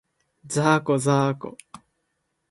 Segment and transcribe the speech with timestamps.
[0.47, 1.55] ざーこ、ざーこ